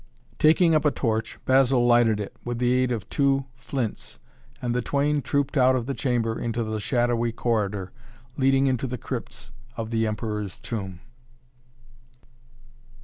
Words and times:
Taking 0.39 0.73
up 0.73 0.83
a 0.83 0.89
torch, 0.89 1.37
Basil 1.45 1.85
lighted 1.85 2.19
it 2.19 2.35
with 2.43 2.57
the 2.57 2.73
aid 2.73 2.91
of 2.91 3.07
two 3.07 3.45
flints 3.55 4.17
and 4.59 4.73
the 4.73 4.81
twain 4.81 5.21
trooped 5.21 5.55
out 5.55 5.75
of 5.75 5.85
the 5.85 5.93
chamber 5.93 6.39
into 6.39 6.63
the 6.63 6.79
shadowy 6.79 7.31
corridor 7.31 7.91
leading 8.35 8.65
into 8.65 8.87
the 8.87 8.97
crypts 8.97 9.51
of 9.77 9.91
the 9.91 10.07
Emperor's 10.07 10.59
Tomb. 10.59 11.01